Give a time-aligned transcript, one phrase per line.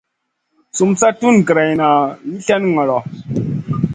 [0.77, 1.89] Sum sa tun greyna
[2.29, 2.97] wi slèh ŋolo.